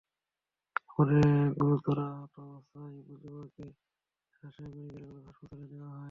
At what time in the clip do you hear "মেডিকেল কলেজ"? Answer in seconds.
4.75-5.25